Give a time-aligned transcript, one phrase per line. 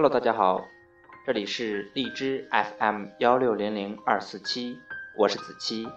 [0.00, 0.64] Hello，大家好，
[1.26, 4.78] 这里是荔枝 FM 幺六零零二四七，
[5.16, 5.88] 我是子期。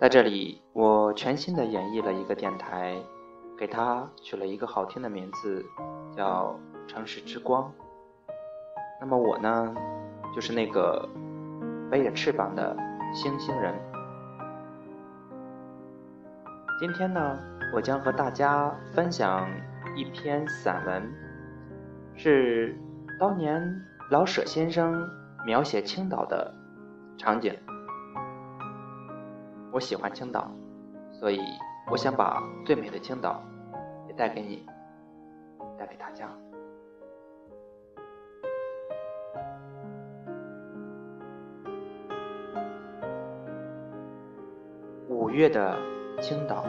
[0.00, 2.96] 在这里，我全新的演绎了一个电台，
[3.58, 5.62] 给它取了一个好听的名字，
[6.16, 6.58] 叫
[6.88, 7.70] “城市之光”。
[8.98, 9.74] 那么我呢，
[10.34, 11.06] 就是那个
[11.90, 12.74] 背着翅膀的
[13.12, 13.91] 星星人。
[16.82, 17.38] 今天呢，
[17.72, 19.48] 我将和大家分享
[19.94, 21.14] 一篇散文，
[22.16, 22.76] 是
[23.20, 23.62] 当年
[24.10, 25.08] 老舍先生
[25.46, 26.52] 描写青岛的
[27.16, 27.56] 场景。
[29.70, 30.50] 我喜欢青岛，
[31.12, 31.38] 所以
[31.88, 33.40] 我想把最美的青岛
[34.08, 34.66] 也带给你，
[35.78, 36.28] 带给大家。
[45.08, 45.78] 五月的
[46.22, 46.64] 青岛，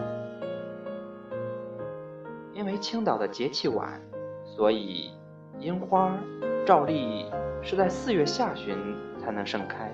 [2.54, 4.02] 因为青岛的节气晚，
[4.44, 5.12] 所以
[5.60, 6.18] 樱花
[6.66, 8.76] 照例是在四月下旬
[9.20, 9.92] 才能盛开。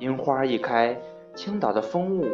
[0.00, 0.94] 樱花一开，
[1.34, 2.26] 青岛的风物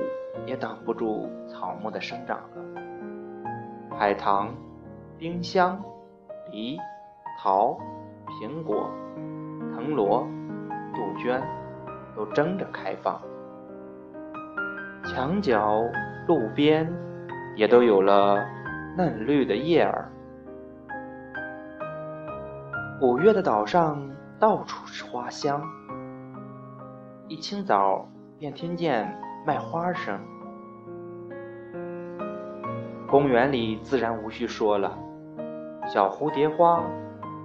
[0.44, 3.96] 也挡不住草木的生长了。
[3.96, 4.52] 海棠、
[5.18, 5.80] 丁香、
[6.50, 6.76] 梨、
[7.38, 7.78] 桃、
[8.26, 8.90] 苹果、
[9.72, 10.26] 藤萝、
[10.92, 11.40] 杜鹃
[12.16, 13.22] 都争着开放。
[15.14, 15.84] 墙角、
[16.26, 16.90] 路边
[17.54, 18.42] 也都有了
[18.96, 20.10] 嫩绿的叶儿。
[22.98, 25.62] 五月的岛上到处是花香。
[27.28, 29.14] 一清早便听见
[29.46, 30.18] 卖花声，
[33.06, 34.98] 公园里自然无需说了，
[35.86, 36.82] 小蝴蝶花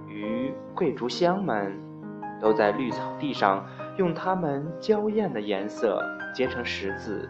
[0.08, 1.78] 与桂竹香们
[2.40, 3.62] 都在绿草地上
[3.98, 6.02] 用它们娇艳的颜色
[6.34, 7.28] 结成十字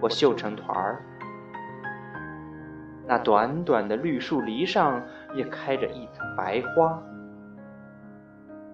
[0.00, 1.04] 或绣成团儿。
[3.06, 5.02] 那短短的绿树篱上
[5.34, 7.02] 也开着一层白花，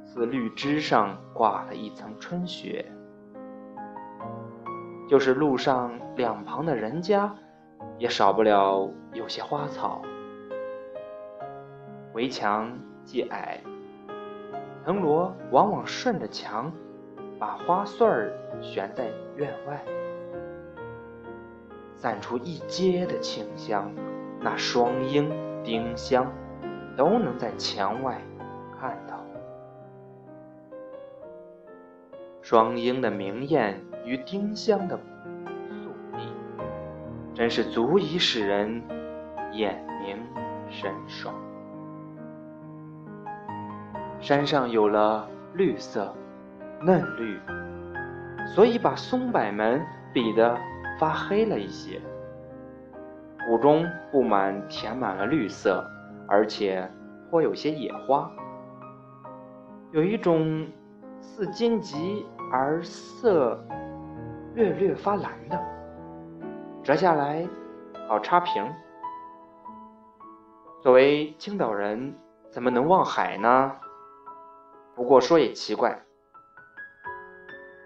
[0.03, 2.85] 似绿枝上挂了一层春雪。
[5.09, 7.33] 就是路上两旁的人家，
[7.99, 10.03] 也少不了有些花草。
[12.15, 12.73] 围墙
[13.05, 13.61] 既矮，
[14.85, 16.73] 藤萝往往顺着墙，
[17.39, 19.85] 把花穗儿悬在院外，
[21.95, 23.91] 散出一街的清香。
[24.41, 25.33] 那双樱、
[25.63, 26.31] 丁香，
[26.97, 28.21] 都能在墙外
[28.79, 29.25] 看到。
[32.43, 33.81] 双樱的明艳。
[34.07, 35.89] 与丁香的素
[36.19, 36.29] 丽，
[37.33, 38.83] 真是足以使人
[39.51, 40.19] 眼明
[40.69, 41.35] 神爽。
[44.21, 46.15] 山上有了绿色、
[46.83, 47.41] 嫩绿，
[48.55, 49.81] 所以把松柏们
[50.13, 50.55] 比得
[50.99, 52.01] 发黑了一些。
[53.47, 55.85] 谷中布满填满了绿色，
[56.27, 56.91] 而且
[57.31, 58.31] 颇有些野花，
[59.93, 60.67] 有一种
[61.21, 63.59] 似荆棘而色。
[64.55, 65.61] 略略发蓝的，
[66.85, 67.45] 折下来
[68.07, 68.73] 好插瓶。
[70.81, 72.15] 作为青岛人，
[72.51, 73.73] 怎么能忘海呢？
[74.95, 76.05] 不过说也奇怪，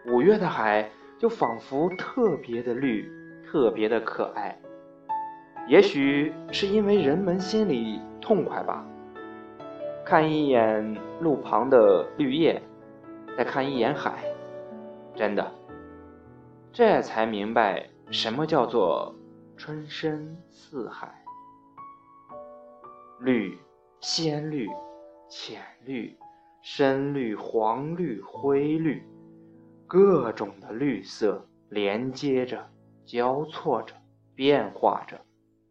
[0.09, 3.11] 五月的海就仿佛特别的绿，
[3.45, 4.59] 特别的可爱。
[5.67, 8.87] 也许是因为人们心里痛快吧。
[10.05, 12.63] 看一眼路旁的绿叶，
[13.37, 14.25] 再看一眼海，
[15.15, 15.53] 真的。
[16.73, 19.15] 这才明白什么叫做
[19.57, 21.13] 春深似海，
[23.21, 23.59] 绿、
[24.01, 24.69] 鲜绿、
[25.29, 26.17] 浅绿、
[26.63, 29.03] 深绿、黄绿、灰绿，
[29.89, 32.71] 各种的绿色连接着、
[33.05, 33.95] 交错着、
[34.35, 35.25] 变化着、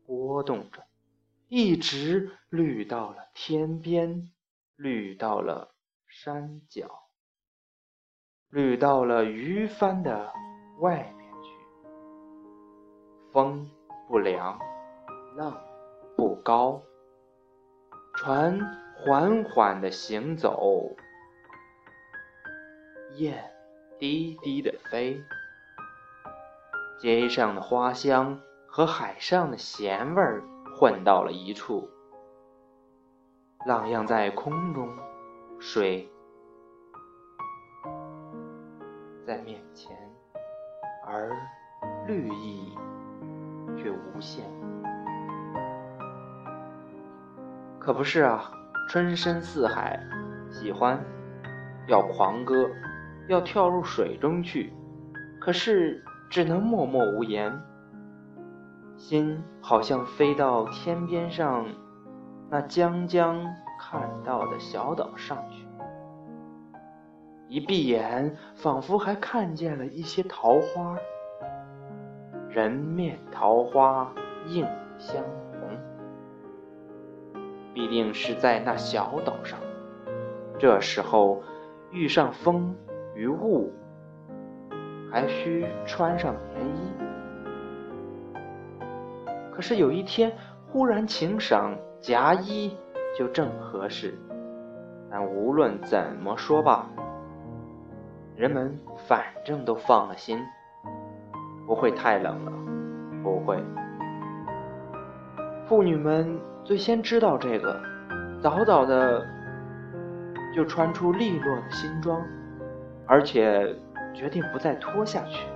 [0.05, 0.83] 波动着，
[1.47, 4.31] 一直绿到了天边，
[4.75, 5.75] 绿到了
[6.08, 6.90] 山脚，
[8.49, 10.34] 绿到了鱼帆的。
[10.79, 11.49] 外面去，
[13.34, 13.67] 风
[14.08, 14.59] 不凉，
[15.35, 15.59] 浪
[16.16, 16.84] 不高，
[18.13, 18.59] 船
[18.96, 20.96] 缓缓地行走，
[23.16, 23.43] 雁
[23.99, 25.20] 低低的飞，
[26.99, 30.44] 街上的花香和海上的咸味儿
[30.78, 31.90] 混到了一处，
[33.66, 34.88] 浪漾在空中，
[35.59, 36.08] 水
[39.26, 39.97] 在面前。
[41.09, 41.32] 而
[42.05, 42.78] 绿意
[43.78, 44.44] 却无限，
[47.79, 48.52] 可不是啊！
[48.90, 49.97] 春深似海，
[50.52, 51.02] 喜欢
[51.88, 52.70] 要狂歌，
[53.28, 54.74] 要跳入水中去，
[55.40, 57.52] 可是只能默默无言。
[58.96, 61.68] 心好像飞到天边上
[62.50, 63.46] 那将将
[63.79, 65.68] 看到的小岛上去。
[67.47, 70.97] 一闭眼，仿佛还看见了一些桃花，
[72.50, 74.12] 人面桃花
[74.47, 74.66] 映
[74.97, 75.70] 相红，
[77.73, 79.59] 必定是在那小岛上。
[80.58, 81.44] 这时候
[81.91, 82.76] 遇上风
[83.17, 83.73] 于物，
[85.11, 86.93] 还需穿上棉衣。
[89.52, 90.31] 可是有一天
[90.67, 92.78] 忽然晴赏，夹衣
[93.17, 94.14] 就正合适。
[95.09, 96.87] 但无论怎么说吧。
[98.35, 100.37] 人们反正都放了心，
[101.66, 102.52] 不会太冷了，
[103.23, 103.58] 不会。
[105.66, 107.81] 妇女们最先知道这个，
[108.40, 109.25] 早早的
[110.55, 112.22] 就穿出利落的新装，
[113.08, 113.76] 而且
[114.14, 115.48] 决定不再拖下去。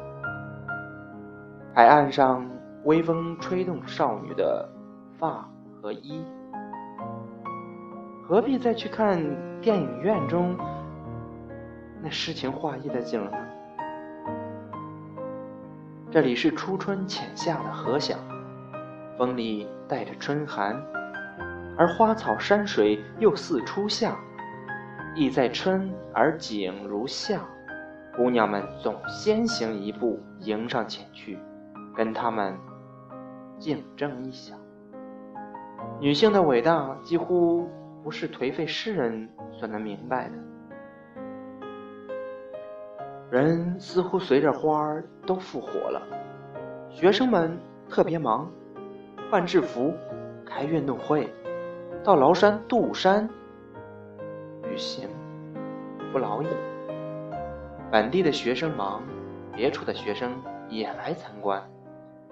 [1.73, 2.49] 海岸上
[2.85, 4.67] 微风吹动少女的
[5.17, 5.47] 发
[5.81, 6.23] 和衣，
[8.27, 9.19] 何必再去看
[9.61, 10.57] 电影院中？
[12.01, 13.31] 那诗情画意的景呢？
[16.09, 18.17] 这里是初春浅夏的和响，
[19.17, 20.75] 风里带着春寒，
[21.77, 24.17] 而花草山水又似初夏，
[25.15, 27.41] 意在春而景如夏。
[28.15, 31.39] 姑娘们总先行一步迎上前去，
[31.95, 32.57] 跟他们
[33.57, 34.53] 竞争一下。
[35.99, 37.69] 女性的伟大几乎
[38.03, 40.35] 不是颓废诗人所能明白的。
[43.29, 46.01] 人似乎随着花儿都复活了，
[46.89, 47.57] 学生们
[47.87, 48.51] 特别忙，
[49.29, 49.93] 换制服，
[50.45, 51.33] 开运动会，
[52.03, 53.29] 到崂山、杜山
[54.71, 55.09] 旅行，
[56.13, 56.47] 不劳役。
[57.91, 59.03] 本地的学生忙，
[59.53, 61.61] 别处的学生也来参观，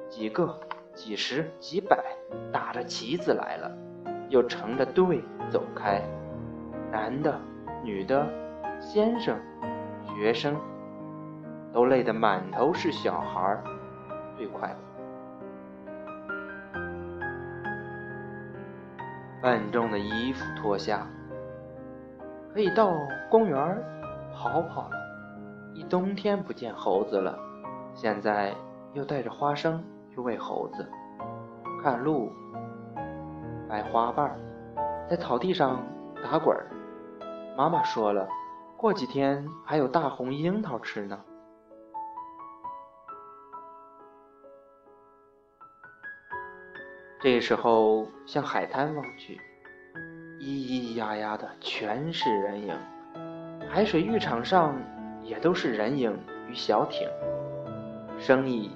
[0.07, 0.57] 几个、
[0.93, 2.01] 几十、几百，
[2.49, 3.69] 打着旗子来了，
[4.29, 6.01] 又成着队走开，
[6.93, 7.37] 男的、
[7.83, 8.25] 女的，
[8.79, 9.37] 先生、
[10.07, 10.55] 学生。
[11.71, 13.63] 都累得满头是小孩儿，
[14.35, 14.75] 最快乐。
[19.39, 21.05] 笨重的衣服脱下，
[22.53, 22.93] 可以到
[23.29, 23.83] 公园
[24.33, 24.97] 跑跑了。
[25.73, 27.37] 一冬天不见猴子了，
[27.93, 28.53] 现在
[28.93, 30.89] 又带着花生去喂猴子。
[31.81, 32.31] 看路，
[33.69, 34.37] 摆花瓣，
[35.09, 35.81] 在草地上
[36.21, 36.57] 打滚。
[37.55, 38.27] 妈妈说了，
[38.75, 41.19] 过几天还有大红樱桃吃呢。
[47.21, 49.39] 这时候向海滩望去，
[50.39, 52.77] 咿咿呀呀的全是人影，
[53.69, 54.81] 海水浴场上
[55.21, 57.09] 也都是人影与小艇，
[58.17, 58.71] 生意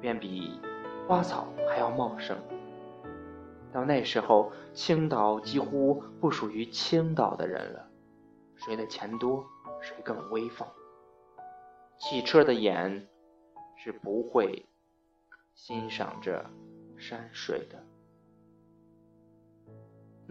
[0.00, 0.60] 便比
[1.08, 2.36] 花草还要茂盛。
[3.72, 7.88] 到那时候，青岛几乎不属于青岛的人了，
[8.54, 9.44] 谁的钱多，
[9.80, 10.66] 谁更威风。
[11.98, 13.08] 汽车的眼
[13.76, 14.64] 是不会
[15.54, 16.44] 欣赏着。
[16.98, 17.84] 山水的，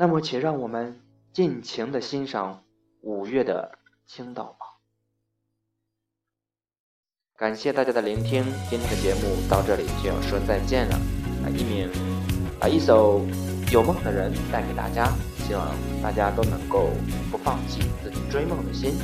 [0.01, 0.99] 那么请让我们
[1.31, 2.63] 尽情的欣赏
[3.01, 3.77] 五月的
[4.07, 4.65] 青岛吧。
[7.37, 10.95] 感谢大家的聆听，今天的节目到这里就要说再见了。
[11.43, 11.87] 啊，一名
[12.59, 13.21] 把一首
[13.71, 15.05] 有梦的人带给大家，
[15.45, 16.89] 希望大家都能够
[17.29, 18.95] 不放弃自己追梦的心。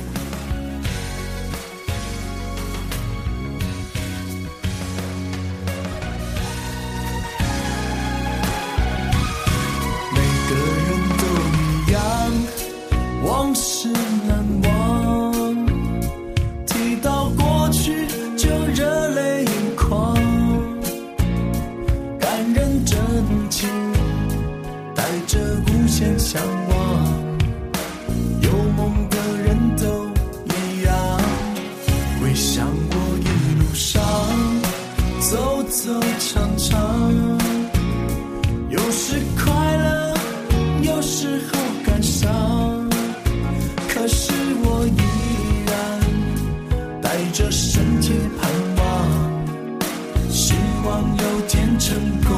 [50.98, 52.34] 望有天成功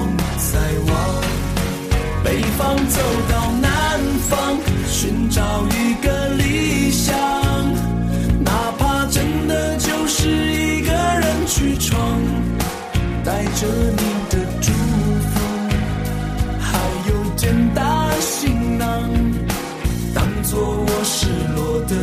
[0.52, 0.58] 在
[0.92, 0.94] 望，
[2.22, 3.00] 北方走
[3.30, 3.98] 到南
[4.28, 4.58] 方。
[4.86, 7.16] 寻找一个理想，
[8.44, 12.20] 哪怕真的就是一个人去闯，
[13.24, 14.70] 带着你的祝
[15.30, 15.40] 福，
[16.60, 19.10] 还有简单行囊，
[20.14, 21.94] 当做我失落的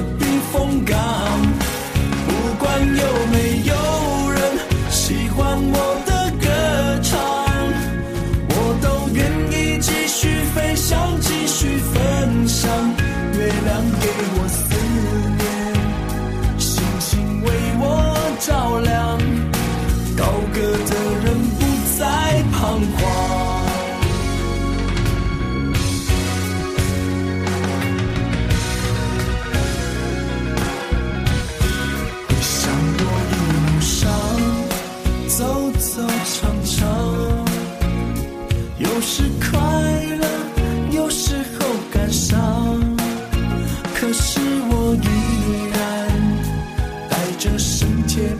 [22.99, 23.03] 光
[32.27, 32.51] 回想
[32.99, 33.95] 我一路上
[35.27, 35.37] 走
[35.79, 36.35] 走唱
[36.65, 36.75] 唱，
[38.77, 39.57] 有时快
[40.19, 40.25] 乐，
[40.91, 42.37] 有时候感伤，
[43.95, 44.39] 可是
[44.69, 45.07] 我依
[45.73, 45.77] 然
[47.09, 48.35] 带着圣洁。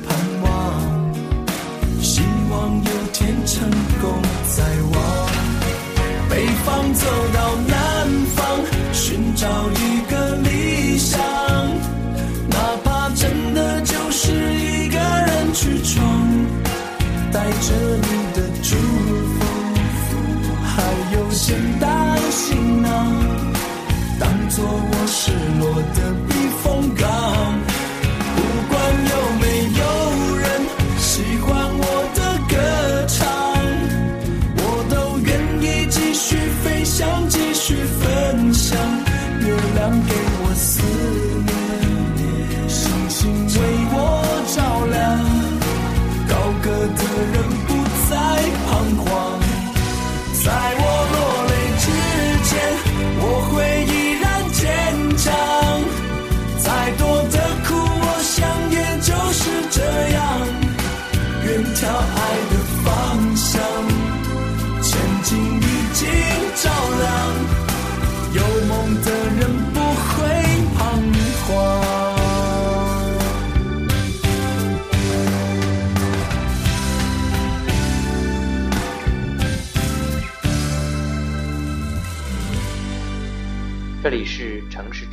[17.69, 20.81] 这里的祝福还
[21.13, 22.66] 有圣诞心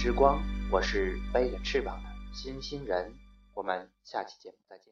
[0.05, 0.39] 之光
[0.71, 3.11] 我是背着翅膀的星星人。
[3.55, 4.83] 我们下期节目再见。